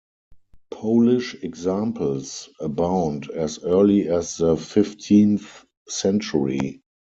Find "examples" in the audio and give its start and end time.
1.43-2.49